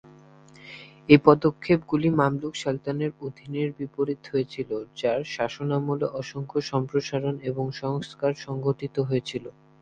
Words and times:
এই 1.09 1.19
পদক্ষেপগুলি 1.25 2.09
মামলুক 2.19 2.53
সালতানাতের 2.55 3.11
অধীনে 3.25 3.61
বিপরীত 3.77 4.21
হয়েছিল, 4.31 4.69
যার 4.99 5.19
শাসনামলে 5.35 6.07
অসংখ্য 6.21 6.59
সম্প্রসারণ 6.71 7.35
এবং 7.49 7.65
সংস্কার 7.81 8.31
সংঘটিত 8.45 8.95
হয়েছিল। 9.09 9.45